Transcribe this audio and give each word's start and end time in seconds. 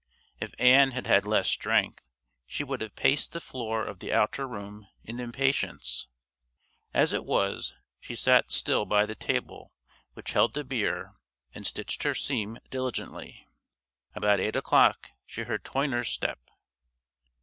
If 0.39 0.55
Ann 0.57 0.93
had 0.93 1.05
had 1.05 1.25
less 1.27 1.47
strength, 1.47 2.07
she 2.47 2.63
would 2.63 2.81
have 2.81 2.95
paced 2.95 3.33
the 3.33 3.39
floor 3.39 3.85
of 3.85 3.99
the 3.99 4.11
outer 4.11 4.47
room 4.47 4.87
in 5.03 5.19
impatience; 5.19 6.07
as 6.91 7.13
it 7.13 7.23
was 7.23 7.75
she 7.99 8.15
sat 8.15 8.51
still 8.51 8.87
by 8.87 9.05
the 9.05 9.13
table 9.13 9.73
which 10.15 10.31
held 10.31 10.55
the 10.55 10.63
beer 10.63 11.13
and 11.53 11.67
stitched 11.67 12.01
her 12.01 12.15
seam 12.15 12.57
diligently. 12.71 13.47
About 14.15 14.39
eight 14.39 14.55
o'clock 14.55 15.11
she 15.27 15.43
heard 15.43 15.63
Toyner's 15.63 16.09
step. 16.09 16.39